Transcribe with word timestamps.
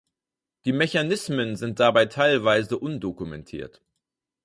Die 0.65 0.73
Mechanismen 0.73 1.55
sind 1.55 1.79
dabei 1.79 2.07
teilweise 2.07 2.79
undokumentiert. 2.79 3.83